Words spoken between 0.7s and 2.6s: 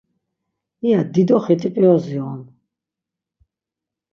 İya dido xit̆ip̌iyozi on.